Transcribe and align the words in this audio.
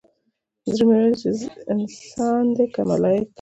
زړه 0.75 0.83
مې 0.87 0.95
ويل 0.99 1.13
چې 1.21 1.29
دى 1.37 1.47
انسان 1.73 2.43
دى 2.55 2.65
که 2.73 2.81
ملايک. 2.89 3.27